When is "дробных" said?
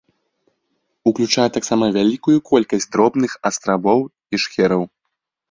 2.97-3.31